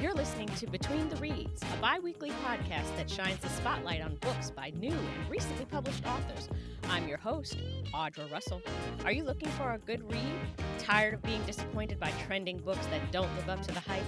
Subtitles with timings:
[0.00, 4.14] You're listening to Between the Reads, a bi weekly podcast that shines a spotlight on
[4.22, 6.48] books by new and recently published authors.
[6.88, 7.58] I'm your host,
[7.92, 8.62] Audra Russell.
[9.04, 10.38] Are you looking for a good read?
[10.78, 14.02] Tired of being disappointed by trending books that don't live up to the hype?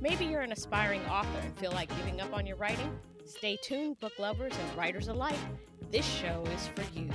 [0.00, 2.96] Maybe you're an aspiring author and feel like giving up on your writing?
[3.24, 5.34] Stay tuned, book lovers and writers alike.
[5.90, 7.08] This show is for you.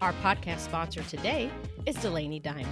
[0.00, 1.50] Our podcast sponsor today
[1.86, 2.66] is Delaney Diamond,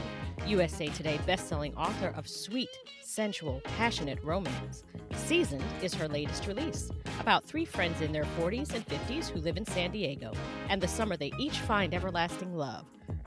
[0.47, 2.69] USA Today bestselling author of Sweet,
[3.01, 4.83] Sensual, Passionate Romance.
[5.13, 6.91] Seasoned is her latest release
[7.21, 10.33] about three friends in their 40s and 50s who live in San Diego,
[10.69, 12.87] and the summer they each find everlasting love,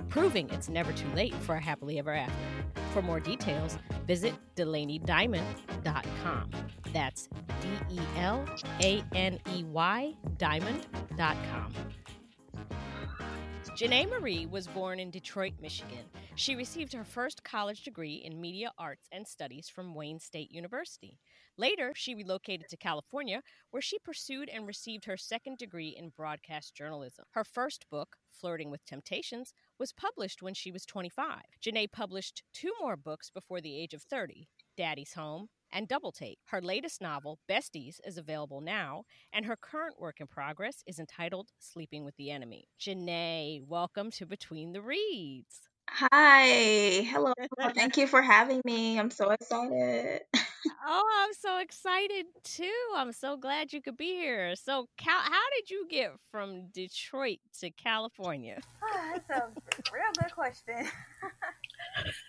[0.09, 2.33] proving it's never too late for a happily ever after.
[2.91, 6.51] For more details, visit DelaneyDiamond.com.
[6.91, 7.29] That's
[7.61, 8.45] D E L
[8.81, 11.73] A N E Y Diamond.com.
[13.65, 16.05] Janae Marie was born in Detroit, Michigan.
[16.35, 21.19] She received her first college degree in media arts and studies from Wayne State University.
[21.57, 23.41] Later, she relocated to California,
[23.71, 27.25] where she pursued and received her second degree in broadcast journalism.
[27.31, 31.41] Her first book, Flirting with Temptations, was published when she was 25.
[31.61, 36.39] Janae published two more books before the age of 30 Daddy's Home and Double Take.
[36.45, 41.49] Her latest novel, Besties, is available now, and her current work in progress is entitled
[41.59, 42.67] Sleeping with the Enemy.
[42.79, 45.67] Janae, welcome to Between the Reads.
[45.89, 47.01] Hi.
[47.03, 47.33] Hello.
[47.73, 48.99] Thank you for having me.
[48.99, 50.21] I'm so excited.
[50.85, 52.71] oh, I'm so excited too.
[52.95, 54.55] I'm so glad you could be here.
[54.55, 58.59] So, Cal, how did you get from Detroit to California?
[58.83, 60.91] Ah, that's a real good question.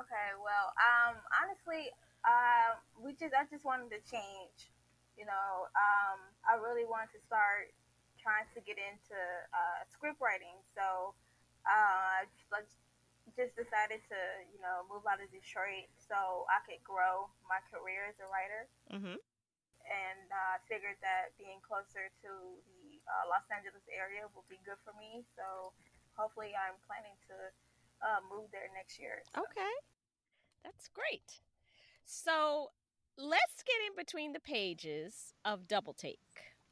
[0.00, 1.92] okay, well, um, honestly,
[2.24, 4.72] uh, we just I just wanted to change.
[5.18, 7.74] You know, um, I really wanted to start
[8.16, 9.18] trying to get into
[9.52, 10.56] uh, script writing.
[10.72, 11.12] So
[11.66, 12.64] uh, I
[13.36, 14.20] just decided to,
[14.54, 18.62] you know, move out of Detroit so I could grow my career as a writer.
[18.94, 19.18] Mm-hmm.
[19.82, 22.30] And uh, figured that being closer to
[22.70, 25.26] the uh, Los Angeles area will be good for me.
[25.34, 25.74] So
[26.14, 27.50] hopefully, I'm planning to
[28.02, 29.22] uh, move there next year.
[29.34, 29.40] So.
[29.42, 29.74] Okay,
[30.64, 31.40] that's great.
[32.04, 32.70] So
[33.16, 36.20] let's get in between the pages of Double Take.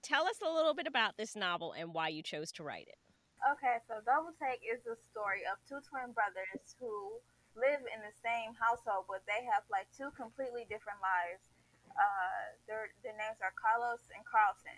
[0.03, 2.99] Tell us a little bit about this novel and why you chose to write it.
[3.41, 7.21] Okay, so Double Take is the story of two twin brothers who
[7.57, 11.49] live in the same household, but they have like two completely different lives.
[11.91, 14.77] Uh, their their names are Carlos and Carlton.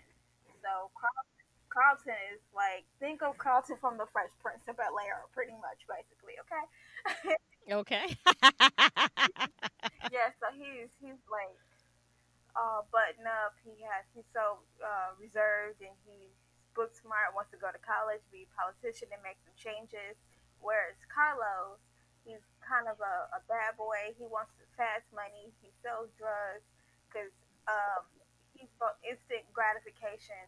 [0.63, 1.32] So Carlton,
[1.73, 5.81] Carlton is like think of Carlton from the Fresh Prince of Bel Air, pretty much,
[5.89, 6.37] basically.
[6.45, 6.63] Okay.
[7.63, 8.05] Okay.
[10.13, 11.57] yeah, so he's he's like
[12.53, 13.57] uh button up.
[13.65, 16.35] He has he's so uh, reserved and he's
[16.77, 20.17] book smart, wants to go to college, be a politician, and make some changes.
[20.59, 21.79] Whereas Carlos,
[22.25, 24.13] he's kind of a, a bad boy.
[24.17, 25.53] He wants the fast money.
[25.61, 26.65] He sells drugs
[27.07, 27.33] because
[27.69, 28.05] um,
[28.57, 30.41] he's for instant gratification.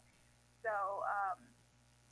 [0.66, 0.74] So
[1.06, 1.38] um,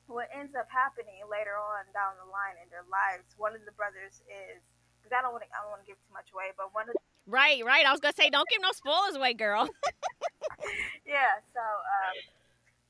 [0.07, 3.75] what ends up happening later on down the line in their lives, one of the
[3.75, 4.63] brothers is
[5.03, 6.87] because I don't want to I don't want to give too much away, but one
[6.87, 7.83] of the, right, right.
[7.83, 9.67] I was gonna say don't give no spoilers away, girl.
[11.03, 11.43] yeah.
[11.51, 12.15] So um,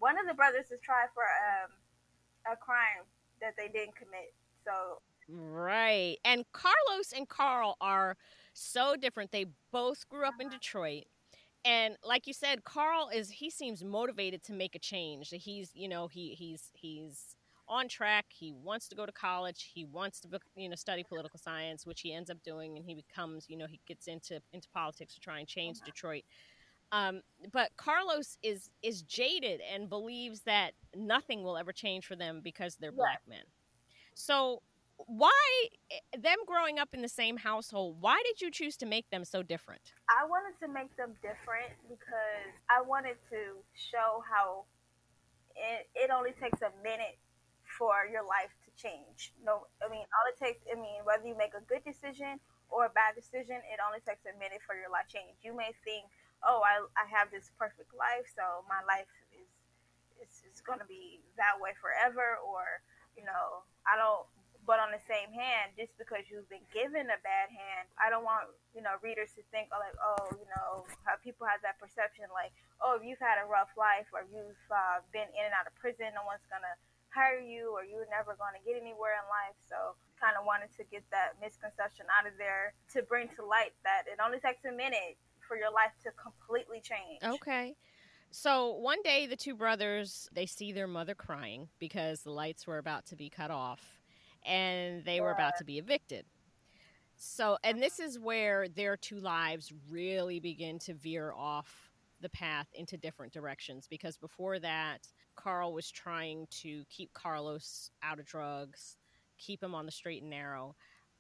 [0.05, 1.73] one of the brothers is tried for um,
[2.45, 3.09] a crime
[3.41, 4.37] that they didn't commit.
[4.69, 5.01] So
[5.33, 8.21] right, and Carlos and Carl are
[8.53, 9.33] so different.
[9.33, 11.09] They both grew up in Detroit.
[11.65, 15.31] And like you said, Carl is he seems motivated to make a change.
[15.31, 17.37] He's, you know, he he's he's
[17.69, 18.27] on track.
[18.29, 19.71] He wants to go to college.
[19.75, 22.95] He wants to, you know, study political science, which he ends up doing, and he
[22.95, 26.25] becomes, you know, he gets into into politics to try and change Detroit.
[26.93, 32.41] Um, but Carlos is is jaded and believes that nothing will ever change for them
[32.45, 32.97] because they're yeah.
[32.97, 33.45] black men.
[34.15, 34.63] So
[35.07, 35.43] why
[35.91, 39.25] eh, them growing up in the same household why did you choose to make them
[39.25, 44.65] so different i wanted to make them different because i wanted to show how
[45.57, 47.19] it, it only takes a minute
[47.65, 49.35] for your life to change.
[49.43, 52.39] No, I mean, all it takes, I mean, whether you make a good decision
[52.71, 55.35] or a bad decision, it only takes a minute for your life change.
[55.43, 56.07] You may think,
[56.47, 59.49] oh, I, I have this perfect life, so my life is,
[60.23, 62.83] is, is going to be that way forever, or,
[63.19, 64.27] you know, I don't,
[64.67, 68.25] but on the same hand, just because you've been given a bad hand, I don't
[68.25, 71.79] want you know readers to think oh, like oh you know how people have that
[71.79, 72.51] perception like
[72.83, 75.75] oh if you've had a rough life or you've uh, been in and out of
[75.77, 76.75] prison, no one's gonna
[77.15, 79.55] hire you or you're never going to get anywhere in life.
[79.71, 83.73] So kind of wanted to get that misconception out of there to bring to light
[83.87, 85.15] that it only takes a minute
[85.47, 87.23] for your life to completely change.
[87.23, 87.77] Okay.
[88.31, 92.79] So one day the two brothers they see their mother crying because the lights were
[92.79, 93.81] about to be cut off
[94.45, 95.23] and they yeah.
[95.23, 96.25] were about to be evicted.
[97.17, 102.69] So, and this is where their two lives really begin to veer off the path
[102.75, 108.97] into different directions because before that, Carl was trying to keep Carlos out of drugs,
[109.39, 110.75] keep him on the straight and narrow.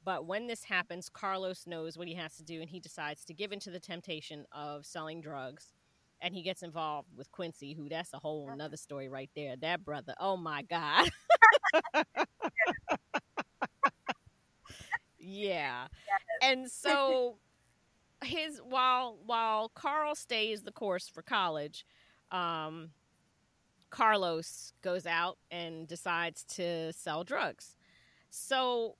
[0.04, 3.34] But when this happens, Carlos knows what he has to do and he decides to
[3.34, 5.72] give into the temptation of selling drugs.
[6.20, 9.56] And he gets involved with Quincy, who that's a whole nother story right there.
[9.56, 11.10] That brother, oh my God.
[15.24, 15.86] yeah.
[16.42, 17.36] And so
[18.24, 21.86] his while while Carl stays the course for college,
[22.30, 22.90] um,
[23.90, 27.76] Carlos goes out and decides to sell drugs.
[28.30, 28.96] So,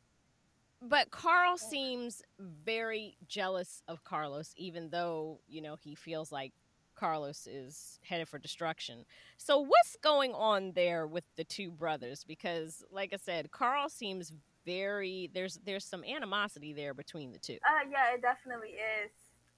[0.81, 6.53] but Carl seems very jealous of Carlos, even though, you know, he feels like
[6.95, 9.05] Carlos is headed for destruction.
[9.37, 12.23] So, what's going on there with the two brothers?
[12.23, 14.33] Because, like I said, Carl seems
[14.65, 17.59] very there's there's some animosity there between the two.
[17.65, 19.13] Uh, yeah, it definitely is.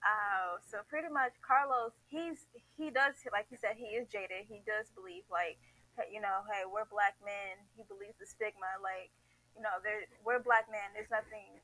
[0.04, 4.46] Uh, so pretty much Carlos, he's he does like you said, he is jaded.
[4.46, 5.58] He does believe like,
[6.12, 7.58] you know, hey, we're black men.
[7.74, 9.10] He believes the stigma, like,
[9.56, 10.94] you know, there we're black men.
[10.94, 11.58] There's nothing,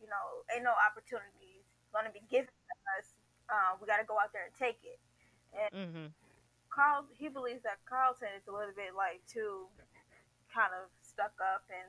[0.00, 3.12] you know, ain't no opportunities going to be given to us.
[3.52, 4.96] Uh, we got to go out there and take it.
[5.52, 6.08] And mm-hmm.
[6.72, 9.68] Carl, he believes that Carlton is a little bit like too
[10.48, 11.88] kind of stuck up and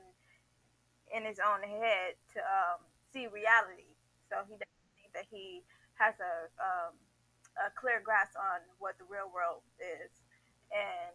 [1.14, 2.82] in his own head to um,
[3.14, 3.94] see reality.
[4.26, 5.62] So he doesn't think that he
[5.94, 6.98] has a um,
[7.54, 10.10] a clear grasp on what the real world is,
[10.74, 11.14] and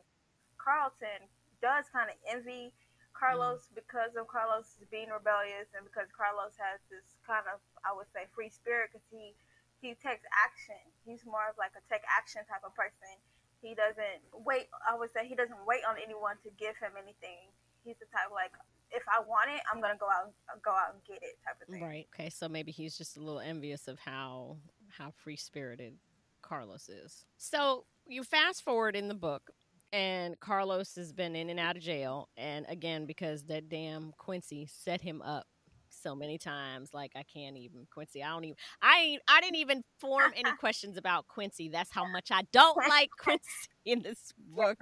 [0.56, 1.28] Carlton
[1.60, 2.72] does kind of envy
[3.12, 3.76] Carlos mm.
[3.76, 8.32] because of Carlos being rebellious and because Carlos has this kind of I would say
[8.32, 9.36] free spirit because he
[9.84, 10.80] he takes action.
[11.04, 13.20] He's more of like a take action type of person.
[13.60, 14.72] He doesn't wait.
[14.88, 17.52] I would say he doesn't wait on anyone to give him anything.
[17.84, 18.56] He's the type like
[18.92, 21.38] if I want it, I'm gonna go out and uh, go out and get it
[21.46, 21.84] type of thing.
[21.84, 22.08] Right.
[22.14, 22.30] Okay.
[22.30, 24.58] So maybe he's just a little envious of how
[24.90, 25.96] how free spirited
[26.42, 27.26] Carlos is.
[27.38, 29.52] So you fast forward in the book,
[29.94, 34.68] and Carlos has been in and out of jail, and again because that damn Quincy
[34.72, 35.46] set him up
[35.90, 39.84] so many times like i can't even quincy i don't even i i didn't even
[40.00, 43.44] form any questions about quincy that's how much i don't like quincy
[43.86, 44.78] in this book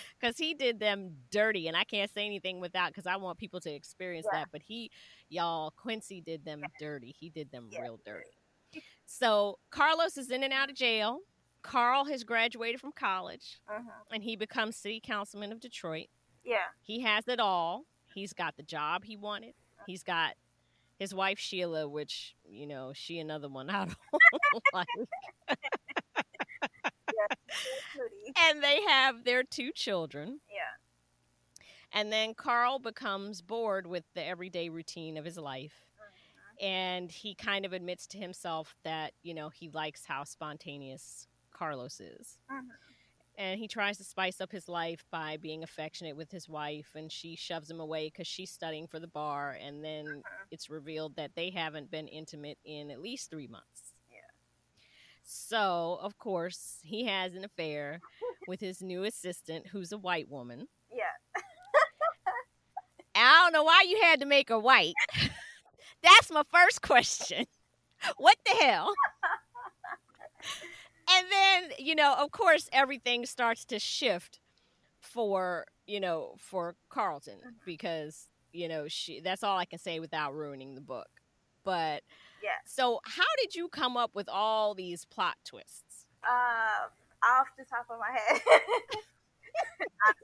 [0.20, 3.60] because he did them dirty, and I can't say anything without because I want people
[3.60, 4.40] to experience yeah.
[4.40, 4.48] that.
[4.52, 4.90] But he,
[5.28, 7.14] y'all, Quincy did them dirty.
[7.18, 7.82] He did them yeah.
[7.82, 8.82] real dirty.
[9.06, 11.20] So Carlos is in and out of jail.
[11.62, 13.90] Carl has graduated from college, uh-huh.
[14.12, 16.06] and he becomes city councilman of Detroit.
[16.44, 17.84] Yeah, he has it all.
[18.14, 19.54] He's got the job he wanted.
[19.86, 20.34] He's got
[20.98, 23.86] his wife Sheila, which you know she another one I
[24.52, 24.86] don't like.
[28.48, 30.40] and they have their two children.
[30.50, 30.78] Yeah.
[31.92, 35.86] And then Carl becomes bored with the everyday routine of his life.
[36.60, 36.66] Mm-hmm.
[36.66, 42.00] And he kind of admits to himself that, you know, he likes how spontaneous Carlos
[42.00, 42.38] is.
[42.50, 42.68] Mm-hmm.
[43.38, 47.10] And he tries to spice up his life by being affectionate with his wife, and
[47.10, 49.56] she shoves him away because she's studying for the bar.
[49.64, 50.20] And then mm-hmm.
[50.50, 53.87] it's revealed that they haven't been intimate in at least three months.
[55.30, 58.00] So, of course, he has an affair
[58.46, 60.68] with his new assistant, who's a white woman.
[60.90, 61.42] Yeah.
[63.14, 64.94] I don't know why you had to make her white.
[66.02, 67.44] That's my first question.
[68.16, 68.94] What the hell?
[71.10, 74.38] and then, you know, of course, everything starts to shift
[75.00, 77.48] for, you know, for Carlton mm-hmm.
[77.66, 81.08] because, you know, she that's all I can say without ruining the book.
[81.64, 82.04] But
[82.42, 82.50] yeah.
[82.66, 86.06] So, how did you come up with all these plot twists?
[86.22, 86.88] Uh,
[87.26, 88.40] off the top of my head.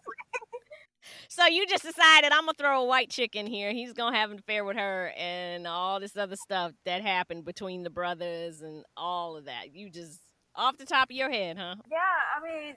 [1.28, 3.72] so you just decided I'm gonna throw a white chick in here.
[3.72, 7.82] He's gonna have an affair with her, and all this other stuff that happened between
[7.82, 9.74] the brothers and all of that.
[9.74, 10.20] You just
[10.54, 11.74] off the top of your head, huh?
[11.90, 12.76] Yeah, I mean,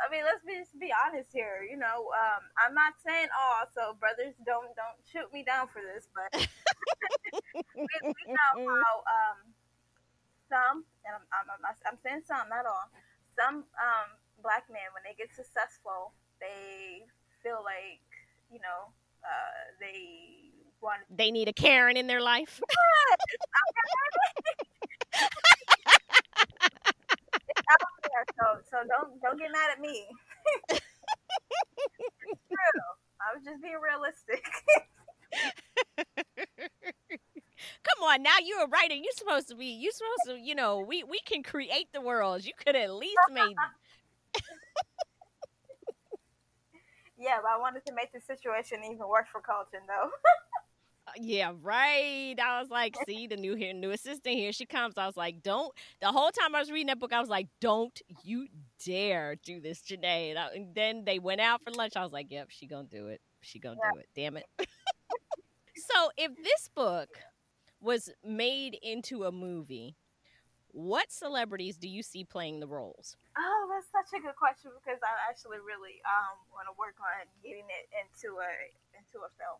[0.00, 1.64] I mean, let's be just be honest here.
[1.64, 5.82] You know, um, I'm not saying all, so brothers don't don't shoot me down for
[5.82, 6.30] this, but
[7.76, 9.38] we, we, know how um,
[10.48, 12.88] some, and I'm, I'm, I'm, I'm saying some, not all,
[13.36, 14.08] some um,
[14.42, 17.06] black men when they get successful, they
[17.42, 18.04] feel like
[18.50, 18.92] you know
[19.24, 22.60] uh, they want they need a Karen in their life.
[28.72, 30.08] so don't don't get mad at me.
[32.48, 32.80] true.
[33.20, 34.42] I was just being realistic.
[37.84, 38.94] Come on, now you're a writer.
[38.94, 39.66] You're supposed to be.
[39.66, 40.44] You're supposed to.
[40.44, 42.46] You know, we we can create the worlds.
[42.46, 43.54] You could at least made.
[47.18, 50.10] yeah, but I wanted to make the situation even worse for Carlton, though.
[51.06, 52.36] Uh, yeah, right.
[52.40, 54.94] I was like, see, the new here, new assistant here, she comes.
[54.96, 55.72] I was like, don't.
[56.00, 58.46] The whole time I was reading that book, I was like, don't you
[58.84, 60.30] dare do this, Janae.
[60.30, 61.92] And, I, and then they went out for lunch.
[61.96, 63.20] I was like, yep, she gonna do it.
[63.40, 63.90] She gonna Yeah.
[63.92, 64.08] do it.
[64.14, 64.46] Damn it.
[65.76, 67.08] so if this book
[67.80, 69.96] was made into a movie,
[70.68, 73.16] what celebrities do you see playing the roles?
[73.36, 77.26] Oh, that's such a good question because I actually really um want to work on
[77.42, 78.50] getting it into a
[78.96, 79.58] into a film.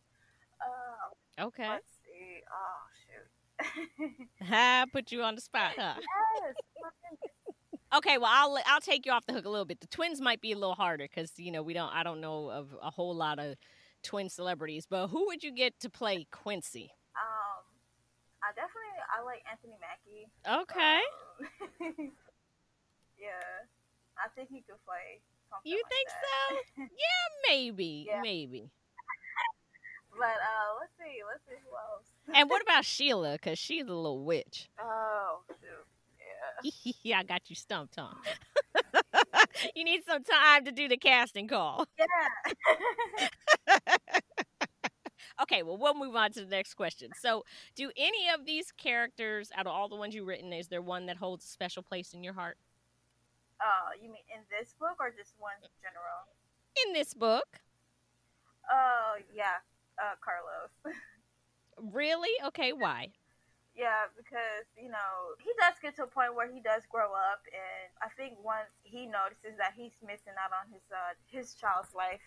[0.60, 1.68] Uh, Okay.
[1.68, 2.42] Let's see.
[2.52, 4.46] Oh shoot.
[4.46, 5.94] Ha, put you on the spot, huh?
[5.96, 6.54] yes.
[7.94, 9.80] Okay, well, I'll I'll take you off the hook a little bit.
[9.80, 12.50] The twins might be a little harder because you know we don't I don't know
[12.50, 13.56] of a whole lot of
[14.02, 16.90] twin celebrities, but who would you get to play Quincy?
[17.14, 17.64] Um,
[18.42, 20.62] I definitely I like Anthony Mackie.
[20.62, 21.00] Okay,
[22.00, 22.08] Um,
[23.20, 23.28] yeah,
[24.18, 25.20] I think he could play.
[25.64, 26.50] You like think that.
[26.76, 26.82] so?
[26.82, 28.22] Yeah, maybe, Yeah.
[28.22, 28.70] maybe.
[30.18, 32.06] But uh, let's see, let's see who else.
[32.38, 33.32] And what about Sheila?
[33.32, 34.68] Because she's a little witch.
[34.80, 35.86] Oh shoot,
[37.02, 37.18] yeah.
[37.20, 38.14] I got you stumped, huh?
[39.76, 41.86] you need some time to do the casting call.
[41.98, 43.96] Yeah.
[45.40, 47.10] Okay, well, we'll move on to the next question.
[47.18, 50.82] So, do any of these characters, out of all the ones you've written, is there
[50.82, 52.58] one that holds a special place in your heart?
[53.60, 56.26] Oh, you mean in this book or just one in general?
[56.86, 57.60] In this book?
[58.70, 59.58] Oh yeah,
[59.98, 60.96] uh, Carlos.
[61.92, 62.30] Really?
[62.46, 63.08] Okay, why?
[63.72, 67.40] Yeah, because you know he does get to a point where he does grow up,
[67.48, 71.96] and I think once he notices that he's missing out on his uh, his child's
[71.96, 72.20] life,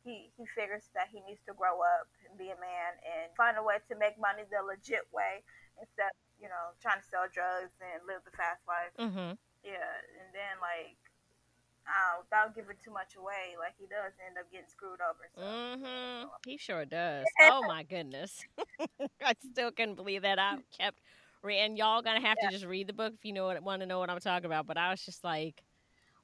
[0.00, 3.60] he he figures that he needs to grow up and be a man and find
[3.60, 5.44] a way to make money the legit way
[5.76, 8.92] instead, of, you know, trying to sell drugs and live the fast life.
[8.96, 9.36] Mm-hmm.
[9.60, 10.96] Yeah, and then like.
[11.86, 15.26] Uh, without giving too much away, like he does end up getting screwed over.
[15.34, 15.42] So.
[15.42, 16.28] Mm-hmm.
[16.46, 17.24] He sure does.
[17.42, 18.44] Oh my goodness.
[19.22, 20.38] I still couldn't believe that.
[20.38, 21.00] I kept
[21.48, 23.86] and y'all gonna have to just read the book if you know what want to
[23.86, 24.66] know what I'm talking about.
[24.66, 25.62] But I was just like,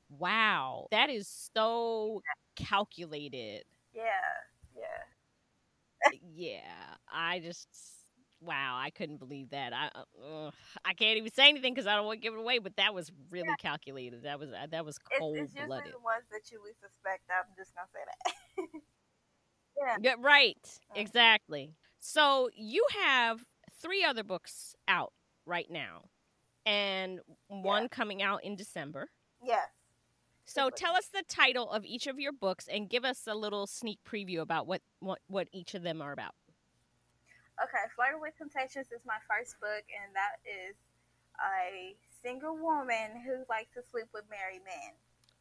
[0.08, 2.22] wow, that is so
[2.54, 3.64] calculated.
[3.94, 4.02] Yeah,
[4.76, 6.18] yeah.
[6.34, 6.60] yeah,
[7.10, 7.68] I just
[8.40, 9.72] wow, I couldn't believe that.
[9.72, 10.50] I uh,
[10.84, 12.58] I can't even say anything because I don't want to give it away.
[12.58, 14.22] But that was really calculated.
[14.24, 15.92] That was uh, that was It's, cold it's usually blooded.
[15.92, 17.22] the ones that you would suspect.
[17.30, 18.80] I'm just gonna say that.
[20.02, 20.10] yeah.
[20.10, 20.58] Yeah, right.
[20.64, 21.00] Mm.
[21.00, 21.74] Exactly.
[22.00, 23.44] So you have
[23.80, 25.12] three other books out
[25.44, 26.02] right now,
[26.64, 29.08] and one coming out in December.
[29.42, 29.68] Yes.
[30.48, 33.66] So tell us the title of each of your books and give us a little
[33.66, 36.34] sneak preview about what what, what each of them are about.
[37.62, 37.84] Okay.
[37.94, 40.76] Flirting with Temptations is my first book, and that is
[41.40, 44.92] a single woman who likes to sleep with married men.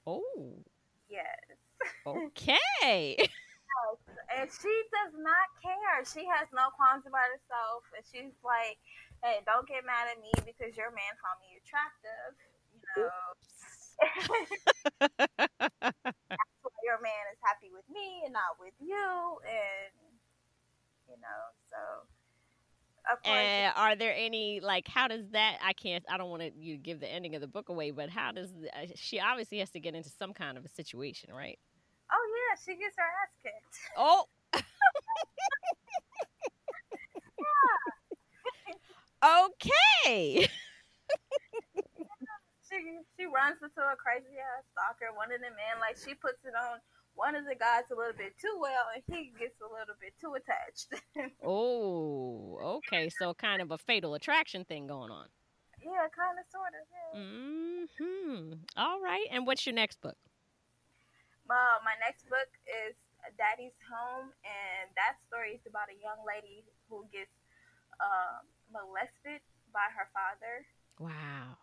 [0.08, 0.64] Oh,
[1.10, 1.58] Yes.
[2.06, 3.18] okay.
[4.36, 6.04] And she does not care.
[6.06, 8.80] She has no qualms about herself, and she's like,
[9.24, 12.36] "Hey, don't get mad at me because your man found me attractive."
[12.72, 13.12] You know.
[16.86, 19.90] your man is happy with me and not with you, and
[21.08, 21.78] you know, so
[23.12, 25.58] of course, and are there any like how does that?
[25.64, 26.04] I can't.
[26.10, 28.52] I don't want to you give the ending of the book away, but how does
[28.54, 31.60] the, uh, she obviously has to get into some kind of a situation, right?
[32.12, 33.78] oh yeah, she gets her ass kicked.
[33.98, 34.26] Oh.
[39.46, 40.48] okay.
[42.66, 42.82] She
[43.14, 46.58] she runs into a crazy ass stalker, one of the men, like she puts it
[46.58, 46.82] on
[47.16, 50.14] one of the guys a little bit too well, and he gets a little bit
[50.20, 50.92] too attached.
[51.44, 53.10] Oh, okay.
[53.10, 55.28] So kind of a fatal attraction thing going on.
[55.82, 56.84] yeah, kind of, sort of.
[56.92, 57.86] Yeah.
[58.00, 58.54] Hmm.
[58.76, 59.26] All right.
[59.32, 60.18] And what's your next book?
[61.48, 62.96] Well, my next book is
[63.38, 67.32] Daddy's Home, and that story is about a young lady who gets
[68.02, 68.44] um,
[68.74, 69.40] molested
[69.72, 70.66] by her father.
[71.00, 71.56] Wow.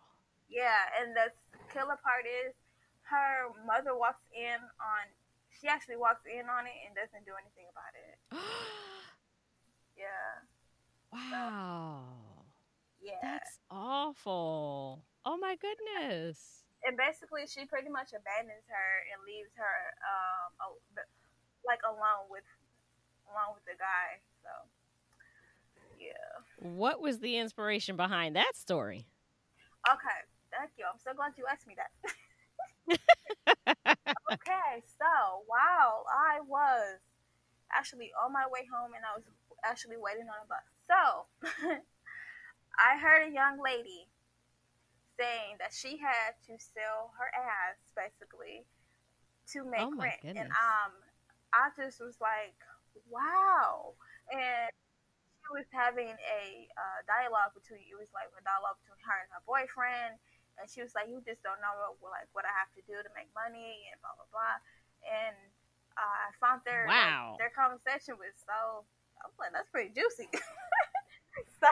[0.49, 1.29] Yeah, and the
[1.73, 2.53] killer part is
[3.11, 5.03] her mother walks in on.
[5.63, 8.15] She actually walks in on it and doesn't do anything about it.
[9.95, 10.41] Yeah,
[11.13, 12.09] wow.
[12.99, 13.13] yeah.
[13.21, 15.05] That's awful.
[15.23, 16.65] Oh my goodness.
[16.83, 20.51] and basically, she pretty much abandons her and leaves her um
[21.65, 22.43] like alone with
[23.29, 24.19] alone with the guy.
[24.41, 24.49] So
[25.99, 26.43] yeah.
[26.57, 29.07] What was the inspiration behind that story?
[29.87, 30.19] Okay,
[30.51, 30.85] thank you.
[30.91, 31.91] I'm so glad you asked me that.
[34.07, 36.99] okay, so while I was
[37.71, 39.25] actually on my way home and I was
[39.63, 40.99] actually waiting on a bus, so
[42.79, 44.09] I heard a young lady
[45.19, 48.65] saying that she had to sell her ass basically
[49.53, 50.91] to make Oh rent, and um,
[51.53, 52.55] I just was like,
[53.11, 53.93] wow,
[54.31, 56.43] and she was having a
[56.73, 60.15] uh, dialogue between it was like a dialogue between her and her boyfriend,
[60.59, 62.99] and she was like, "You just don't know what, like what I have to do
[62.99, 64.57] to make money and blah blah blah,"
[65.05, 65.37] and
[65.97, 68.85] uh, I found their wow like, their conversation was so
[69.23, 70.27] I was like, "That's pretty juicy."
[71.61, 71.69] so,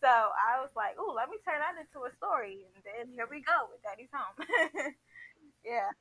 [0.00, 3.28] so I was like, "Ooh, let me turn that into a story," and then here
[3.30, 4.36] we go with Daddy's Home.
[5.64, 5.94] yeah,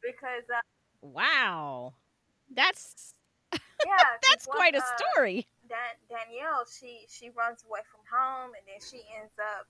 [0.00, 0.62] because uh,
[1.02, 1.94] wow,
[2.50, 3.14] that's
[3.52, 5.46] yeah, that's quite a uh, story.
[5.68, 9.66] Dan- Danielle, she she runs away from home, and then she ends up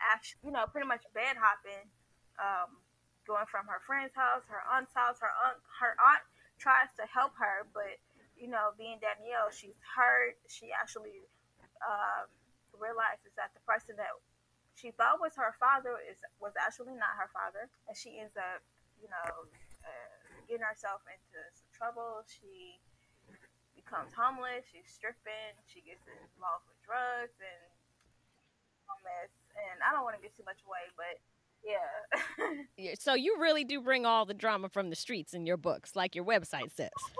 [0.00, 1.86] actually, you know, pretty much bed hopping,
[2.38, 2.76] um,
[3.26, 5.18] going from her friend's house, her aunt's house.
[5.20, 6.22] Her aunt, her aunt
[6.58, 7.98] tries to help her, but
[8.36, 10.36] you know, being Danielle, she's hurt.
[10.46, 11.24] She actually
[11.80, 12.28] um,
[12.76, 14.12] realizes that the person that
[14.76, 18.60] she thought was her father is was actually not her father, and she ends up,
[19.00, 19.48] you know,
[19.84, 22.20] uh, getting herself into some trouble.
[22.28, 22.76] She
[23.72, 24.68] becomes homeless.
[24.68, 25.56] She's stripping.
[25.64, 27.62] She gets involved with drugs and
[28.92, 29.45] a mess.
[29.56, 31.18] And I don't want to get too much away, but
[31.64, 32.62] yeah.
[32.76, 35.96] Yeah, So you really do bring all the drama from the streets in your books,
[35.96, 36.90] like your website says.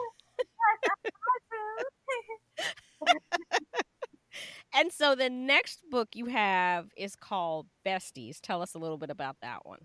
[4.76, 8.40] And so the next book you have is called Besties.
[8.43, 9.81] Tell us a little bit about that one.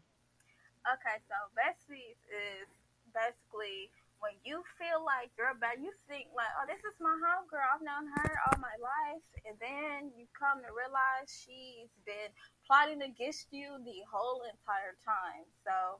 [0.84, 2.68] Okay, so besties is
[3.14, 3.90] basically
[4.22, 7.66] when you feel like you're bad, you think like, oh, this is my homegirl.
[7.66, 12.30] I've known her all my life, and then you come to realize she's been
[12.70, 15.50] plotting against you the whole entire time.
[15.66, 15.98] So,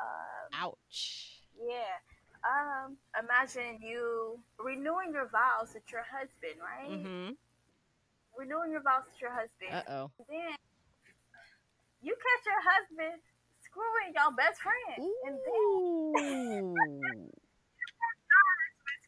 [0.00, 1.44] um, Ouch.
[1.60, 2.00] yeah.
[2.42, 6.90] Um, imagine you renewing your vows with your husband, right?
[6.90, 7.36] Mm-hmm.
[8.34, 9.70] Renewing your vows with your husband.
[9.70, 10.10] Uh oh.
[10.26, 10.56] then
[12.00, 13.20] you catch your husband
[13.72, 15.00] screwing your best friend.
[15.00, 16.74] And then Ooh.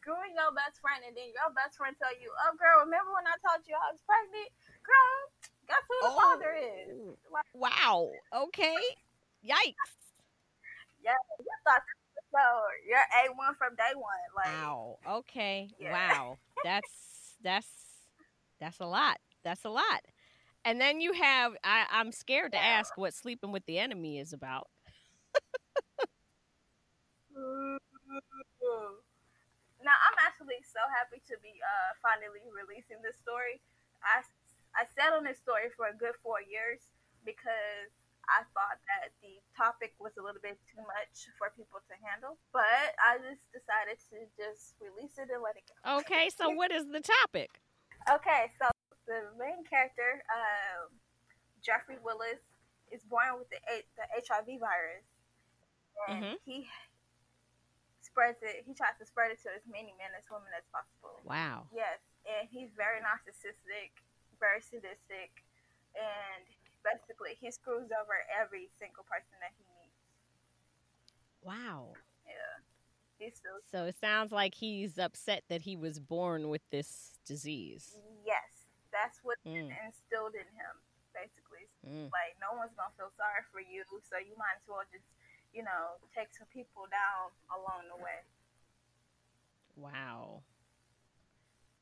[0.01, 3.27] screwing your best friend and then your best friend tell you, Oh girl, remember when
[3.29, 4.51] I told you I was pregnant?
[4.87, 5.15] Girl,
[5.69, 6.17] guess who the Oh.
[6.17, 6.99] father is?
[7.31, 8.11] Like, Wow.
[8.35, 8.81] Okay.
[9.45, 9.95] Yikes.
[11.03, 11.83] yeah, you thought
[12.33, 12.41] so
[12.89, 14.29] you're A one from day one.
[14.35, 14.99] Like Wow.
[15.07, 15.71] Okay.
[15.79, 15.91] Yeah.
[15.93, 16.39] Wow.
[16.63, 17.69] That's that's
[18.61, 19.19] that's a lot.
[19.45, 20.03] That's a lot.
[20.65, 22.79] And then you have I, I'm scared to Yeah.
[22.79, 24.69] ask what sleeping with the enemy is about.
[27.37, 29.04] Mm-hmm.
[29.85, 33.61] Now I'm actually so happy to be uh, finally releasing this story.
[34.01, 34.25] I,
[34.73, 36.81] I sat on this story for a good four years
[37.29, 37.93] because
[38.25, 42.41] I thought that the topic was a little bit too much for people to handle.
[42.57, 46.01] But I just decided to just release it and let it go.
[46.01, 47.61] Okay, so what is the topic?
[48.09, 48.73] Okay, so
[49.05, 50.97] the main character, um,
[51.61, 52.41] Jeffrey Willis,
[52.89, 53.61] is born with the
[54.01, 55.05] the HIV virus,
[56.09, 56.37] and Mhm.
[56.45, 56.69] he
[58.15, 58.63] spreads it.
[58.63, 61.19] He tries to spread it to as many men as women as possible.
[61.27, 61.67] Wow.
[61.75, 63.91] Yes, and he's very narcissistic,
[64.39, 65.43] very sadistic,
[65.99, 66.47] and
[66.87, 69.99] basically he screws over every single person that he meets.
[71.43, 71.91] Wow.
[72.23, 72.63] Yeah,
[73.19, 77.99] he's still So it sounds like he's upset that he was born with this disease.
[78.23, 79.75] yes, that's what Mm.
[79.85, 80.75] instilled in him.
[81.13, 82.11] Basically, Mm.
[82.15, 85.05] like no one's gonna feel sorry for you, so you might as well just,
[85.55, 88.21] you know, take some people down along the way.
[89.77, 90.43] Wow.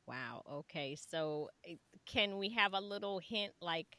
[0.06, 0.42] Wow.
[0.50, 0.96] Okay.
[0.96, 3.96] So eh, can we have a little hint like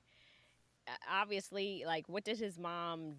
[1.09, 3.15] obviously like what did his mom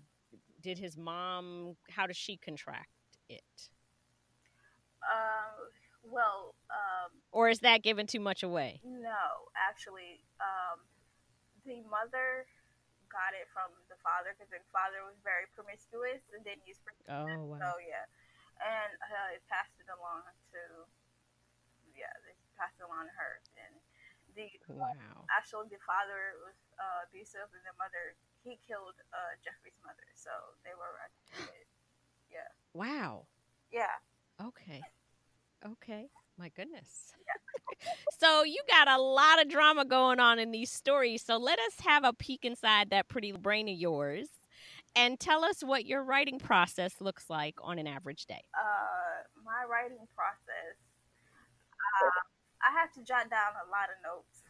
[0.60, 2.88] did his mom how does she contract
[3.28, 3.42] it?
[5.04, 5.68] Um,
[6.10, 8.80] well, um, Or is that giving too much away?
[8.84, 10.80] no, actually, um,
[11.66, 12.46] the mother
[13.14, 17.54] got it from the father because the father was very promiscuous, and then he's Oh
[17.54, 17.62] wow.
[17.62, 18.04] so yeah,
[18.58, 20.60] and uh, it passed it along to
[21.94, 23.74] yeah, they passed it along to her, and
[24.34, 25.30] the Wow.
[25.30, 30.34] actually the father was uh, abusive, and the mother he killed uh, Jeffrey's mother, so
[30.66, 31.70] they were arrested.
[32.34, 33.26] Yeah, Wow.
[33.70, 34.02] yeah.
[34.42, 34.82] Okay.
[35.64, 36.10] Okay.
[36.36, 37.14] My goodness.
[38.20, 41.22] So you got a lot of drama going on in these stories.
[41.24, 44.28] So let us have a peek inside that pretty brain of yours
[44.96, 48.42] and tell us what your writing process looks like on an average day.
[48.54, 50.76] uh, my writing process,
[51.78, 52.20] uh,
[52.64, 54.42] I have to jot down a lot of notes.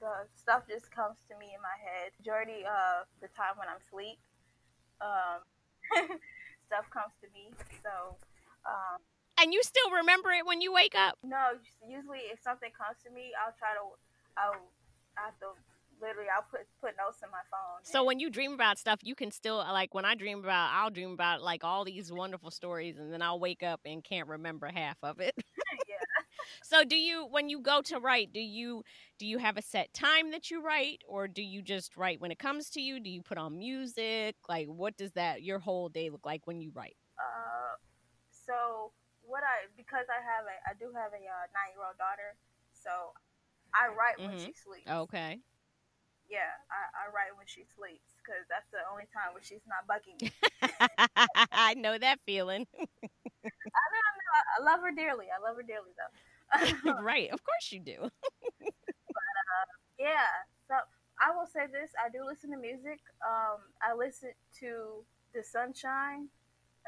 [0.00, 2.10] The stuff just comes to me in my head.
[2.18, 4.18] Majority of the time when I'm asleep,
[5.00, 5.46] um,
[6.66, 7.54] stuff comes to me.
[7.86, 8.18] So,
[8.66, 8.98] um,
[9.40, 11.18] And you still remember it when you wake up?
[11.22, 13.84] no, usually if something comes to me, I'll try to,
[14.38, 14.70] I'll,
[15.18, 15.58] I have to
[16.00, 17.80] literally, I'll put put notes in my phone.
[17.82, 20.90] So when you dream about stuff, you can still like when I dream about I'll
[20.90, 24.70] dream about like all these wonderful stories and then I'll wake up and can't remember
[24.72, 25.34] half of it.
[25.88, 25.96] yeah,
[26.62, 28.82] So do you when you go to write, do you
[29.18, 32.30] do you have a set time that you write or do you just write when
[32.30, 33.00] it comes to you?
[33.00, 34.36] Do you put on music?
[34.48, 36.96] Like what does that your whole day look like when you write?
[37.18, 37.76] Uh,
[38.30, 38.92] so
[39.26, 42.38] what I because I have a I do have a uh, nine year old daughter,
[42.72, 43.12] so
[43.74, 44.40] I write when Mhm.
[44.40, 44.88] she sleeps.
[44.88, 45.40] Okay.
[46.28, 49.86] Yeah, I, I write when she sleeps because that's the only time when she's not
[49.86, 50.30] bugging me.
[51.52, 52.66] I know that feeling.
[52.76, 55.26] I, I love her dearly.
[55.30, 56.12] I love her dearly though.
[57.00, 57.30] right.
[57.30, 58.10] Of course you do.
[59.98, 60.30] yeah.
[60.68, 60.74] So
[61.20, 63.00] I will say this: I do listen to music.
[63.24, 66.28] Um, I listen to the Sunshine.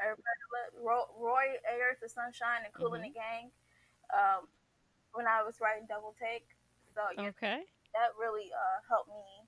[0.01, 3.51] Everybody lo- Ro- Roy Ayers, the Sunshine, and Kool and the Gang.
[4.09, 4.47] Um,
[5.13, 6.47] when I was writing Double Take,
[6.95, 7.61] so yeah, Okay.
[7.93, 9.45] that really uh, helped me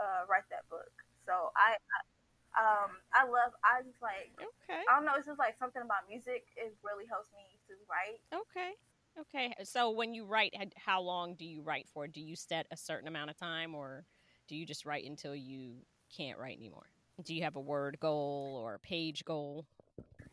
[0.00, 0.90] uh, write that book.
[1.26, 1.98] So I, I,
[2.58, 3.52] um, I love.
[3.62, 4.32] I just like.
[4.38, 4.82] Okay.
[4.88, 5.12] I don't know.
[5.16, 6.46] It's just like something about music.
[6.56, 8.18] It really helps me to write.
[8.32, 8.72] Okay.
[9.18, 9.54] Okay.
[9.64, 12.06] So when you write, how long do you write for?
[12.06, 14.06] Do you set a certain amount of time or
[14.48, 15.74] do you just write until you
[16.16, 16.86] can't write anymore?
[17.24, 19.66] Do you have a word goal or a page goal?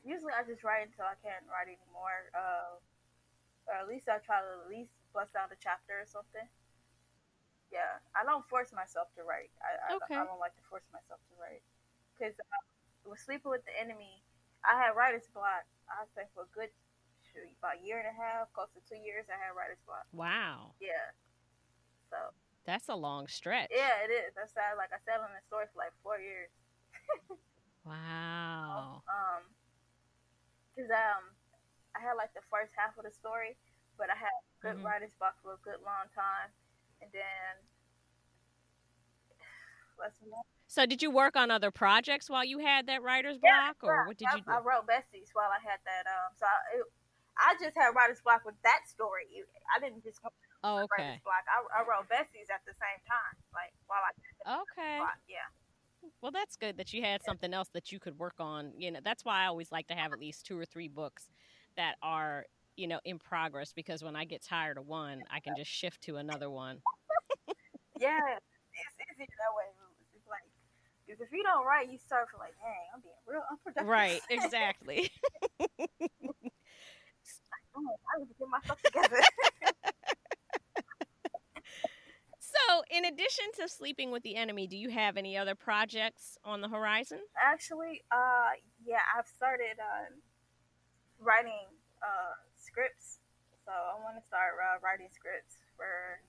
[0.05, 2.31] Usually, I just write until I can't write anymore.
[2.31, 2.79] Uh,
[3.67, 6.47] or at least I try to at least bust out a chapter or something.
[7.67, 9.51] Yeah, I don't force myself to write.
[9.59, 10.15] I, I, Okay.
[10.15, 11.59] I don't like to force myself to write
[12.15, 12.63] because uh,
[13.03, 14.23] with sleeping with the enemy,
[14.63, 15.67] I had writer's block.
[15.91, 16.71] I say for a good
[17.27, 20.07] shoot, about a year and a half, close to two years, I had writer's block.
[20.15, 20.79] Wow.
[20.79, 21.11] Yeah.
[22.07, 22.31] So
[22.63, 23.67] That's a long stretch.
[23.75, 24.31] yeah, it is.
[24.39, 24.79] That's sad.
[24.79, 26.47] Like I said on the story for like four years.
[27.85, 29.03] Wow.
[29.17, 29.43] Um,
[30.75, 31.23] cause um,
[31.95, 33.55] I had like the first half of the story,
[33.97, 34.83] but I had good Mhm.
[34.83, 36.51] writer's block for a good long time,
[37.01, 37.53] and then
[40.01, 40.43] let's move.
[40.67, 44.05] So did you work on other projects while you had that writer's Yeah, block or
[44.05, 44.51] what did I, you do?
[44.51, 46.03] I wrote Besties while I had that.
[46.05, 46.83] Um, so I, it,
[47.39, 49.25] I just had writer's block with that story.
[49.71, 50.31] I didn't just come
[50.63, 51.07] Oh, okay.
[51.07, 51.43] writer's block.
[51.47, 54.97] I, I wrote Besties at the same time, like while I had Okay.
[54.97, 55.19] block.
[55.29, 55.47] Yeah.
[56.21, 58.71] Well, that's good that you had something else that you could work on.
[58.77, 61.29] You know, that's why I always like to have at least two or three books
[61.75, 65.55] that are, you know, in progress because when I get tired of one, I can
[65.55, 66.79] just shift to another one.
[67.99, 68.45] Yeah, it's
[69.17, 69.65] easier that way.
[70.15, 70.45] It's like,
[71.07, 73.87] because if you don't write, you start for like, dang, I'm being real unproductive.
[73.87, 75.09] Right, exactly.
[77.79, 79.21] Oh, I need to get myself together.
[82.67, 86.61] So, in addition to sleeping with the enemy, do you have any other projects on
[86.61, 87.19] the horizon?
[87.41, 88.51] Actually, uh,
[88.85, 90.13] yeah, I've started um,
[91.19, 91.67] writing
[92.01, 93.19] uh, scripts.
[93.65, 96.19] So I want to start uh, writing scripts for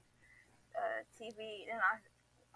[0.76, 1.98] uh, TV, and I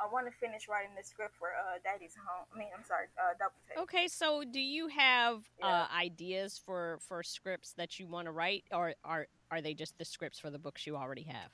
[0.03, 2.47] I want to finish writing the script for uh, Daddy's Home.
[2.53, 3.79] I mean, I'm sorry, uh, Double Take.
[3.79, 5.83] Okay, so do you have Yeah.
[5.83, 9.97] uh, ideas for for scripts that you want to write, or are are they just
[9.99, 11.53] the scripts for the books you already have?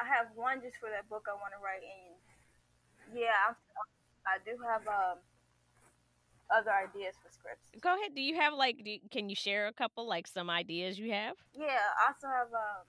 [0.00, 2.16] I have one just for that book I want to write, and
[3.12, 3.84] yeah, I,
[4.24, 5.20] I do have um,
[6.48, 7.68] other ideas for scripts.
[7.80, 8.16] Go ahead.
[8.16, 8.80] Do you have like?
[8.82, 11.36] Do you, can you share a couple like some ideas you have?
[11.52, 12.88] Yeah, I also have um.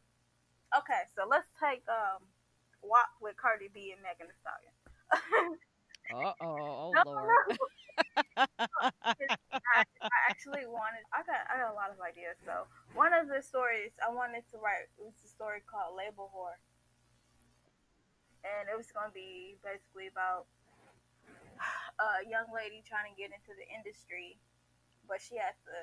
[0.71, 2.23] Okay, so let's take um,
[2.81, 4.71] WAP with Cardi B and Megan Thee Stallion.
[6.11, 7.59] Uh oh, oh Lord.
[8.35, 8.47] I,
[9.75, 11.03] I actually wanted.
[11.11, 11.43] I got.
[11.51, 12.39] I got a lot of ideas.
[12.47, 16.55] So one of the stories I wanted to write was a story called Label Whore,
[18.43, 20.49] and it was going to be basically about
[22.01, 24.37] a young lady trying to get into the industry,
[25.05, 25.77] but she has to,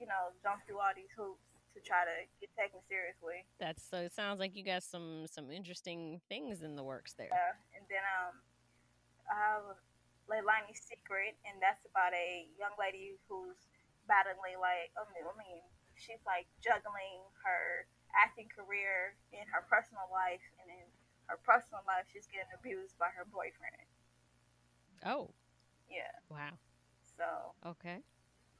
[0.00, 1.44] you know, jump through all these hoops
[1.76, 3.46] to try to get taken seriously.
[3.62, 4.02] That's so.
[4.02, 7.30] It sounds like you got some some interesting things in the works there.
[7.30, 8.34] Yeah, and then um,
[9.30, 9.66] I have
[10.26, 13.70] Leilani's Secret, and that's about a young lady who's
[14.10, 15.62] battling like I mean, I mean,
[15.94, 17.86] she's like juggling her
[18.18, 20.86] acting career in her personal life, and in
[21.30, 23.86] her personal life, she's getting abused by her boyfriend.
[25.06, 25.30] Oh,
[25.88, 26.58] Yeah, wow.
[27.16, 28.02] so Okay.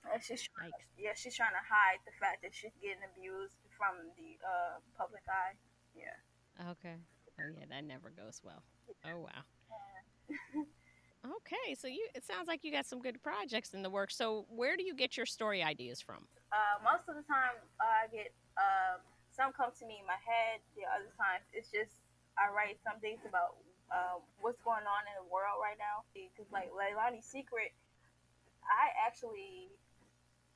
[0.06, 0.94] and she's trying, Yikes.
[0.96, 5.22] yeah, she's trying to hide the fact that she's getting abused from the uh, public
[5.28, 5.58] eye.
[5.92, 6.14] Yeah.
[6.70, 6.96] Okay.
[7.40, 8.62] Oh yeah, that never goes well.
[9.04, 9.42] Oh wow.
[11.20, 14.16] Okay, so you it sounds like you got some good projects in the works.
[14.16, 16.24] So where do you get your story ideas from?
[16.48, 20.64] Uh, most of the time, I get um, some come to me in my head.
[20.80, 22.00] The other times, it's just
[22.40, 23.60] I write some things about
[23.92, 26.08] um, what's going on in the world right now.
[26.16, 27.76] Because like Leilani's Secret,
[28.64, 29.68] I actually,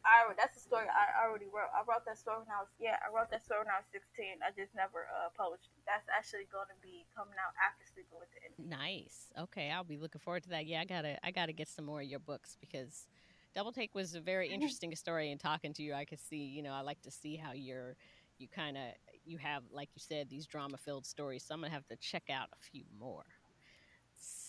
[0.00, 1.68] I that's a story I already wrote.
[1.76, 3.88] I wrote that story when I was yeah, I wrote that story when I was
[3.92, 4.40] sixteen.
[4.40, 5.68] I just never uh, published.
[5.68, 5.84] it.
[5.84, 8.64] That's actually going to be coming out after Sleeping with the Enemy.
[8.64, 9.28] Nice.
[9.36, 10.64] Okay, I'll be looking forward to that.
[10.64, 13.08] Yeah, I gotta I gotta get some more of your books because
[13.52, 15.30] Double Take was a very interesting story.
[15.30, 17.96] And talking to you, I could see you know I like to see how you're
[18.38, 18.94] you kind of
[19.26, 21.44] you have, like you said, these drama filled stories.
[21.46, 23.24] So I'm going to have to check out a few more.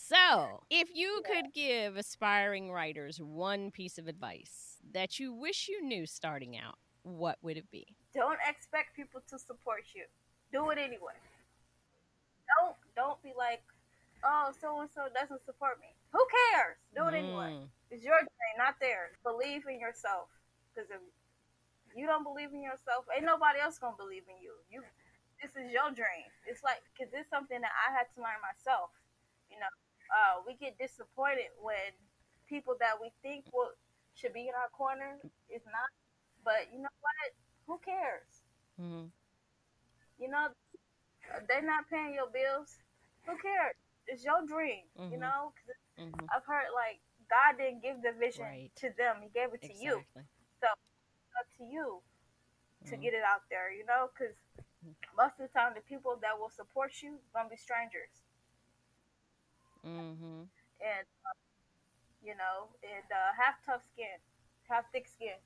[0.08, 5.82] So, if you could give aspiring writers one piece of advice that you wish you
[5.82, 7.86] knew starting out, what would it be?
[8.14, 10.04] Don't expect people to support you.
[10.52, 11.18] Do it anyway.
[12.46, 13.62] Don't don't be like,
[14.24, 15.88] oh, so and so doesn't support me.
[16.12, 16.76] Who cares?
[16.94, 17.58] Do it anyway.
[17.58, 19.10] Mm, It's your dream, not theirs.
[19.24, 20.28] Believe in yourself.
[20.70, 21.00] Because if
[21.96, 24.52] you don't believe in yourself, ain't nobody else gonna believe in you.
[24.70, 24.84] You,
[25.42, 26.28] this is your dream.
[26.46, 28.92] It's like because it's something that I had to learn myself.
[29.50, 29.72] You know,
[30.12, 31.92] uh, we get disappointed when
[32.48, 33.72] people that we think will
[34.14, 35.16] should be in our corner
[35.48, 35.90] is not.
[36.44, 37.28] But you know what?
[37.66, 38.44] Who cares?
[38.80, 39.10] mhm.
[40.18, 40.48] You know,
[41.48, 42.78] they're not paying your bills.
[43.26, 43.76] Who cares?
[44.06, 44.84] It's your dream.
[45.10, 45.20] You Mhm.
[45.20, 46.28] know, 'Cause Mhm.
[46.32, 48.70] I've heard like God didn't give the vision Right.
[48.76, 50.04] to them; He gave it to you.
[51.46, 52.02] Up to you
[52.90, 53.02] to Mhm.
[53.02, 53.70] get it out there.
[53.72, 54.34] You know, because
[55.16, 58.10] most of the time, the people that will support you gonna be strangers,
[59.84, 60.48] Mhm.
[60.80, 61.36] and uh,
[62.22, 64.18] you know, and uh, have tough skin,
[64.68, 65.38] have thick skin.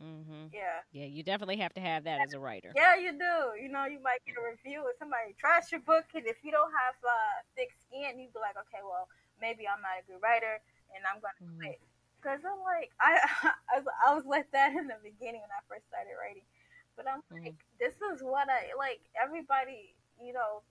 [0.00, 0.50] Mhm.
[0.52, 2.74] Yeah, Yeah, you definitely have to have that as a writer.
[2.74, 3.60] yeah, you do.
[3.60, 6.50] You know, you might get a review and somebody trash your book, and if you
[6.50, 9.08] don't have uh, thick skin, you'd be like, okay, well,
[9.40, 10.60] maybe I'm not a good writer,
[10.94, 11.58] and I'm gonna Mhm.
[11.58, 11.80] quit.
[12.20, 13.16] Because I'm like, I,
[13.72, 16.44] I, was- I was like that in the beginning when I first started writing.
[16.96, 17.44] But I'm Mhm.
[17.48, 19.00] like, this is what I like.
[19.16, 20.62] Everybody, you know,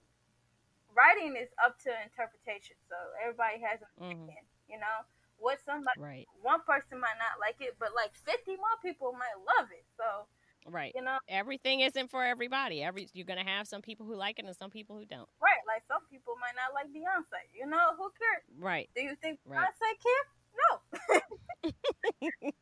[0.94, 2.76] writing is up to interpretation.
[2.88, 4.24] So everybody has an Mhm.
[4.24, 5.04] opinion, you know?
[5.38, 6.28] What somebody, Right.
[6.42, 9.86] one person might not like it, but like 50 more people might love it.
[9.96, 10.28] So,
[10.66, 10.92] Right.
[10.94, 12.82] you know, Everything isn't for everybody.
[12.84, 15.28] Every you're gonna have some people who like it and some people who don't.
[15.40, 15.64] right.
[15.66, 17.94] Like some people might not like Beyonce, you know?
[17.96, 18.42] Who cares?
[18.58, 18.90] Right.
[18.94, 19.58] Do you think Right.
[19.66, 20.24] Beyonce care?
[20.24, 20.39] No.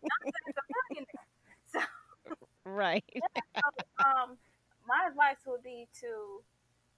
[0.02, 1.26] Beyonce's a millionaire.
[1.72, 1.80] So,
[2.64, 3.04] Right.
[4.04, 4.38] um,
[4.86, 6.42] my advice would be to,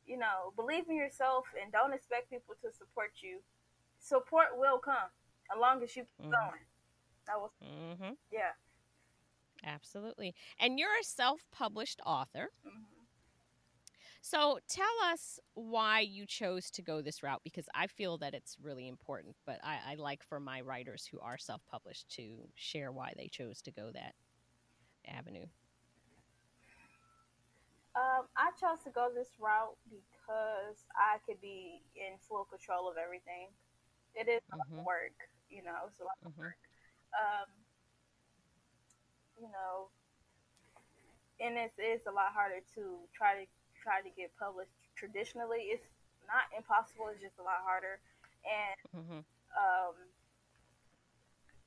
[0.06, 3.40] you know, believe in yourself and don't expect people to support you.
[4.00, 5.10] Support will come
[5.52, 6.30] as long as you keep Mhm.
[6.30, 6.64] going.
[7.26, 8.52] That was hmm yeah.
[9.64, 10.34] Absolutely.
[10.58, 12.50] And you're a self-published author.
[12.64, 12.99] hmm
[14.22, 18.56] So tell us why you chose to go this route because I feel that it's
[18.62, 19.36] really important.
[19.46, 23.28] But I, I like for my writers who are self published to share why they
[23.28, 24.14] chose to go that
[25.06, 25.46] avenue.
[27.96, 32.96] Um, I chose to go this route because I could be in full control of
[32.96, 33.50] everything.
[34.14, 34.78] It is a lot Mhm.
[34.78, 35.16] of work,
[35.50, 35.88] you know.
[35.88, 36.38] It's a lot of Mhm.
[36.38, 36.58] work.
[37.16, 37.48] Um,
[39.40, 39.90] you know,
[41.40, 43.46] and it's, it's a lot harder to try to
[43.80, 45.72] try to get published traditionally.
[45.74, 45.88] It's
[46.28, 47.08] not impossible.
[47.10, 47.98] It's just a lot harder.
[48.46, 49.24] And hmm
[49.56, 49.96] um,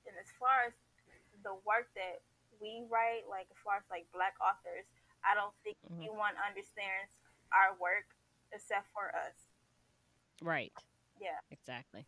[0.08, 0.74] and as far as
[1.44, 2.24] the work that
[2.62, 4.88] we write, like as far as like black authors,
[5.26, 6.08] I don't think Mhm.
[6.08, 7.12] anyone understands
[7.52, 8.08] our work
[8.54, 9.36] except for us.
[10.42, 10.74] Right.
[11.20, 11.40] Yeah.
[11.52, 12.08] Exactly.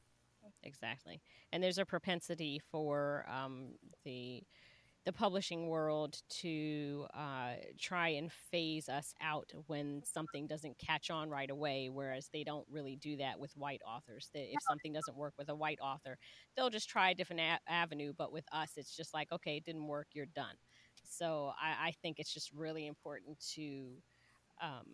[0.63, 1.21] Exactly.
[1.51, 4.43] And there's a propensity for um, the
[5.05, 11.29] the publishing world to uh, try and phase us out when something doesn't catch on
[11.29, 14.29] right away, whereas they don't really do that with white authors.
[14.33, 16.17] They, if something doesn't work with a white author,
[16.55, 18.13] they'll just try a different a- avenue.
[18.17, 20.55] But with us, it's just like, okay, it didn't work, you're done.
[21.03, 23.91] So I, I think it's just really important to
[24.61, 24.85] um,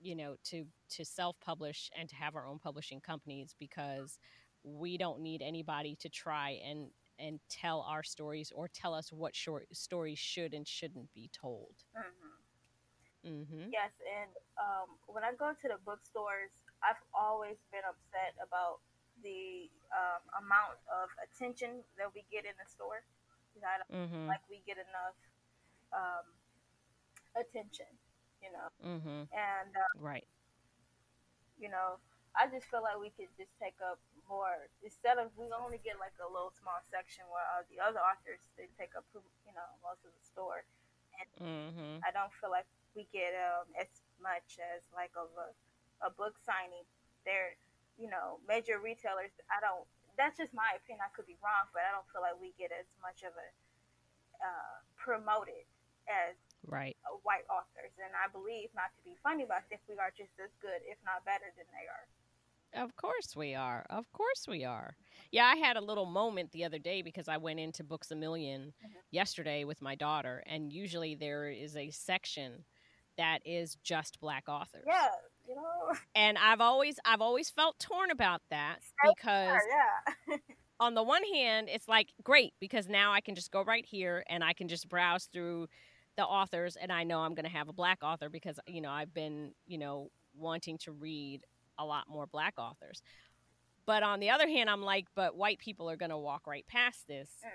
[0.00, 4.18] you know to to self-publish and to have our own publishing companies because
[4.64, 6.88] we don't need anybody to try and
[7.18, 11.74] and tell our stories or tell us what short stories should and shouldn't be told
[11.94, 12.34] hmm
[13.26, 13.70] mm-hmm.
[13.70, 16.52] Yes, and um, when I go to the bookstores,
[16.84, 18.80] I've always been upset about
[19.22, 23.02] the um, amount of attention that we get in the store.
[23.56, 24.30] You know, I don't Mm-hmm.
[24.30, 25.16] like we get enough
[25.92, 26.26] um,
[27.36, 27.88] attention.
[28.42, 29.22] You know, Mm-hmm.
[29.32, 30.26] and uh, right
[31.58, 31.98] you know,
[32.36, 36.00] I just feel like we could just take up more instead of we only get
[36.00, 39.68] like a little small section where uh, the other authors they take up you know
[39.84, 40.64] most of the store.
[41.38, 42.02] mm-hmm.
[42.02, 43.90] I don't feel like we get um, as
[44.22, 45.50] much as like of a,
[46.06, 46.86] a book signing.
[47.26, 47.58] They're
[47.98, 49.32] you know major retailers.
[49.50, 49.86] I don't.
[50.14, 51.02] That's just my opinion.
[51.02, 53.48] I could be wrong, but I don't feel like we get as much of a
[54.38, 55.66] uh, promoted
[56.06, 57.92] as right white authors.
[58.00, 60.80] And I believe not to be funny, but I think we are just as good,
[60.86, 62.06] if not better, than they are.
[62.74, 63.84] Of course we are.
[63.88, 64.96] Of course we are.
[65.30, 69.02] Yeah, I had a little moment the other day because I went into Books-A-Million Mhm.
[69.10, 72.64] yesterday with my daughter, and usually there is a section
[73.16, 74.84] that is just black authors.
[74.86, 75.08] Yeah,
[75.46, 75.92] you know.
[76.16, 80.36] And I've always I've always felt torn about that Same because yeah.
[80.80, 84.24] on the one hand, it's like great because now I can just go right here
[84.28, 85.68] and I can just browse through
[86.16, 88.90] the authors, and I know I'm going to have a black author because you know
[88.90, 91.44] I've been you know wanting to read
[91.78, 93.02] a lot more black authors.
[93.86, 96.66] But on the other hand, I'm like, but white people are going to walk right
[96.66, 97.50] past this hmm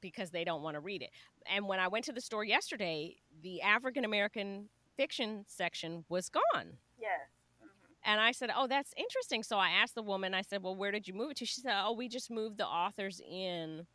[0.00, 1.10] because they don't want to read it.
[1.50, 6.78] And when I went to the store yesterday, the African American fiction section was gone.
[6.98, 7.20] Yes.
[7.60, 7.68] hmm
[8.04, 9.42] And I said, Oh, that's interesting.
[9.42, 11.46] So I asked the woman, I said, Well, where did you move it to?
[11.46, 13.86] She said, Oh, we just moved the authors in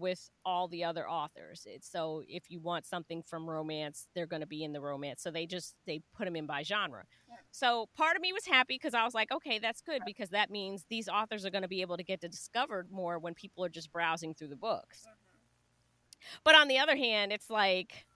[0.00, 1.66] with all the other authors.
[1.66, 5.22] It's so if you want something from romance, they're going to be in the romance.
[5.22, 7.04] So they just they put them in by genre.
[7.52, 10.50] So part of me was happy because I was like, okay, that's good because that
[10.50, 13.64] means these authors are going to be able to get to discovered more when people
[13.64, 15.02] are just browsing through the books.
[15.02, 16.38] Mm-hmm.
[16.44, 18.06] But on the other hand, it's like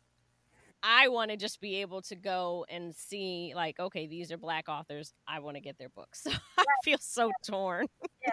[0.83, 4.69] I want to just be able to go and see, like, okay, these are black
[4.69, 5.15] authors.
[5.27, 6.23] I want to get their books.
[6.23, 7.87] So I feel so torn.
[8.03, 8.33] So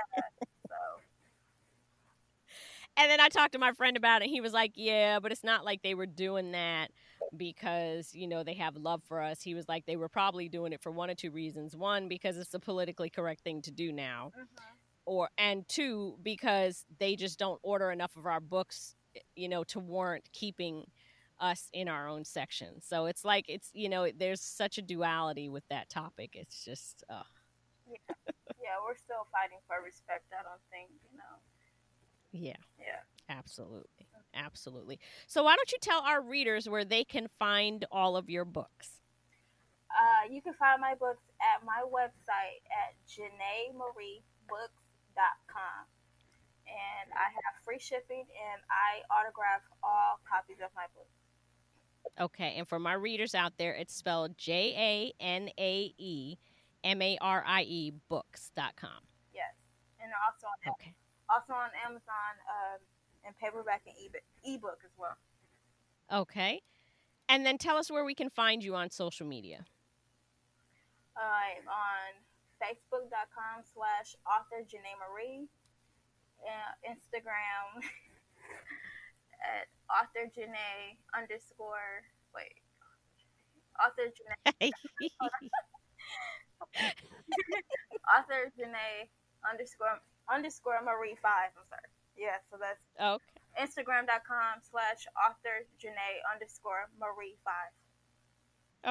[2.98, 4.30] And then I talked to my friend about it.
[4.30, 6.92] He was like, yeah, but it's not like they were doing that
[7.36, 9.42] because, you know, they have love for us.
[9.42, 11.76] He was like, they were probably doing it for one or two reasons.
[11.76, 14.34] One, because it's the politically correct thing to do now.
[14.38, 14.46] mhm.
[15.06, 18.96] Or, and two, because they just don't order enough of our books,
[19.36, 20.86] you know, to warrant keeping
[21.40, 22.82] us in our own section.
[22.82, 26.32] So it's like, it's, you know, there's such a duality with that topic.
[26.36, 27.24] It's just, uh,
[28.62, 30.26] yeah, we're still fighting for respect.
[30.32, 31.36] I don't think you know.
[32.32, 32.56] Yeah.
[32.80, 33.02] Yeah.
[33.30, 34.08] Absolutely.
[34.34, 35.00] Absolutely.
[35.28, 39.02] So why don't you tell our readers where they can find all of your books?
[39.92, 45.86] Uh, you can find my books at my website at janaemariebooks.com.
[46.68, 51.10] And I have free shipping and I autograph all copies of my books.
[52.20, 56.38] Okay, and for my readers out there, it's spelled J A N A E
[56.84, 59.02] M A R I E books.com.
[59.34, 59.54] Yes.
[60.02, 60.94] And also on, Okay.
[61.32, 62.80] Also on Amazon um,
[63.26, 65.16] and paperback and ebook, ebook as well.
[66.12, 66.62] Okay.
[67.30, 69.64] And then tell us where we can find you on social media.
[71.16, 72.12] I'm on
[72.60, 75.48] Facebook.com slash author Janae Marie.
[76.42, 77.86] And Instagram
[79.42, 82.58] at author Janae underscore wait.
[83.80, 84.72] Author Janae
[88.18, 89.10] author Janae
[89.50, 91.56] underscore underscore Marie five.
[91.58, 91.90] I'm sorry.
[92.18, 93.40] Yeah, so that's okay.
[93.60, 97.72] Instagram.com slash author Janae underscore Marie five.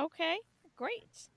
[0.05, 0.37] Okay.
[0.77, 1.29] Great.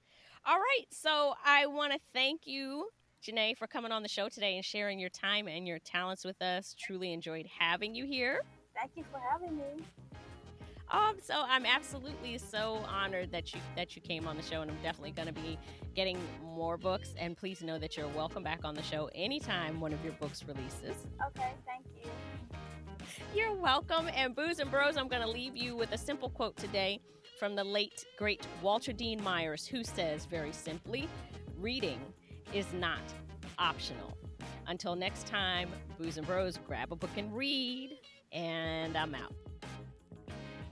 [0.45, 0.85] All right.
[0.91, 2.89] So I want to thank you,
[3.23, 6.41] Janae, for coming on the show today and sharing your time and your talents with
[6.41, 6.75] us.
[6.79, 8.41] Truly enjoyed having you here.
[8.75, 9.83] Thank you for having me.
[10.93, 14.69] Um, so I'm absolutely so honored that you that you came on the show, and
[14.69, 15.57] I'm definitely going to be
[15.95, 17.15] getting more books.
[17.17, 20.43] And please know that you're welcome back on the show anytime one of your books
[20.47, 20.95] releases.
[21.27, 22.11] Okay, thank you.
[23.35, 24.07] You're welcome.
[24.15, 26.99] And booze and bros, I'm going to leave you with a simple quote today
[27.39, 31.09] from the late great Walter Dean Myers, who says very simply,
[31.57, 31.99] "Reading
[32.53, 33.01] is not
[33.57, 34.15] optional."
[34.67, 37.97] Until next time, booze and bros, grab a book and read.
[38.31, 39.33] And I'm out.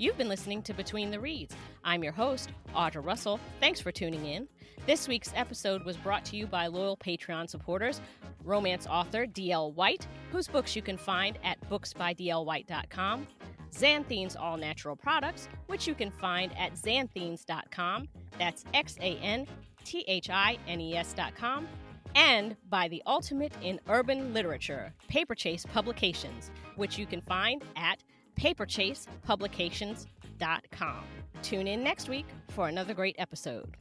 [0.02, 1.56] You've been listening to Between the Reads.
[1.84, 3.40] I'm your host, Audra Russell.
[3.60, 4.48] Thanks for tuning in.
[4.88, 8.02] This week's episode was brought to you by loyal Patreon supporters,
[8.44, 9.74] romance author D.L.
[9.74, 13.28] White, whose books you can find at booksbydlwhite.com,
[13.72, 18.08] Xanthine's All Natural Products, which you can find at xanthines.com.
[18.40, 19.46] That's X A N
[19.84, 21.68] T H I N E S.com.
[22.16, 28.00] And by the Ultimate in Urban Literature, Paper Chase Publications, which you can find at
[28.36, 31.04] paperchasepublications.com.
[31.41, 33.78] Tune in next week for another great episode.